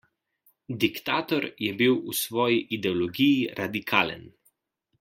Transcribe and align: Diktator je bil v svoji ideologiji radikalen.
Diktator 0.83 1.45
je 1.65 1.75
bil 1.81 1.99
v 2.01 2.09
svoji 2.21 2.57
ideologiji 2.79 3.47
radikalen. 3.61 4.29